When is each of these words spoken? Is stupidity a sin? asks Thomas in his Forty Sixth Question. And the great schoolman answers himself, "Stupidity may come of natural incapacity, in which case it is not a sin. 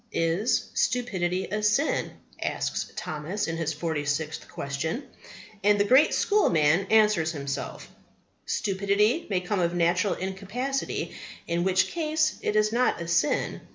Is 0.13 0.71
stupidity 0.73 1.45
a 1.51 1.61
sin? 1.61 2.13
asks 2.41 2.91
Thomas 2.95 3.47
in 3.47 3.57
his 3.57 3.71
Forty 3.71 4.03
Sixth 4.03 4.47
Question. 4.49 5.03
And 5.63 5.79
the 5.79 5.83
great 5.83 6.11
schoolman 6.15 6.87
answers 6.89 7.33
himself, 7.33 7.87
"Stupidity 8.47 9.27
may 9.29 9.41
come 9.41 9.59
of 9.59 9.75
natural 9.75 10.15
incapacity, 10.15 11.15
in 11.45 11.63
which 11.63 11.89
case 11.89 12.39
it 12.41 12.55
is 12.55 12.71
not 12.73 12.99
a 12.99 13.07
sin. 13.07 13.61